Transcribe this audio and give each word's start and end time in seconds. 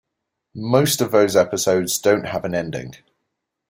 Most 0.55 0.99
of 0.99 1.11
those 1.11 1.35
episodes 1.35 1.99
don't 1.99 2.25
have 2.25 2.43
an 2.43 2.55
ending. 2.55 2.95